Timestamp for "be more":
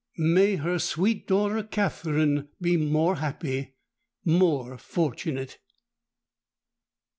2.59-3.17